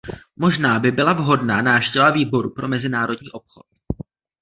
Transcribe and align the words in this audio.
Možná 0.35 0.79
by 0.79 0.91
byla 0.91 1.13
vhodná 1.13 1.61
návštěva 1.61 2.09
Výboru 2.11 2.49
pro 2.53 2.67
mezinárodní 2.67 3.31
obchod. 3.31 3.65